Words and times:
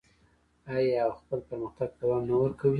آیا 0.73 0.99
او 1.05 1.11
خپل 1.19 1.39
پرمختګ 1.47 1.89
ته 1.91 1.95
دوام 2.01 2.21
نه 2.29 2.35
ورکوي؟ 2.39 2.69